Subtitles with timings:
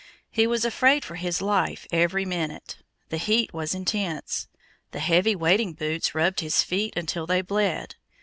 [0.31, 2.77] He was afraid for his life every minute.
[3.09, 4.47] The heat was intense.
[4.93, 7.93] The heavy wading boots rubbed his feet until they bled.